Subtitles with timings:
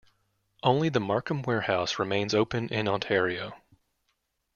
[0.63, 3.51] Only the Markham warehouse remains open in Ontario.